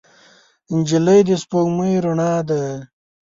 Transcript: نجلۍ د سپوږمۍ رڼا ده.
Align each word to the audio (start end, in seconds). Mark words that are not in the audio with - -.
نجلۍ 0.75 1.19
د 1.27 1.29
سپوږمۍ 1.41 1.93
رڼا 2.03 2.33
ده. 2.49 2.61